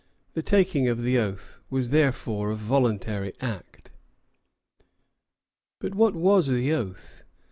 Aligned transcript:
The 0.33 0.41
taking 0.41 0.87
of 0.87 1.03
the 1.03 1.19
oath 1.19 1.59
was 1.69 1.89
therefore 1.91 2.49
a 2.49 2.55
voluntary 2.55 3.33
act. 3.39 3.91
But 5.79 5.93
what 5.93 6.15
was 6.15 6.47
the 6.47 6.73
oath? 6.73 7.23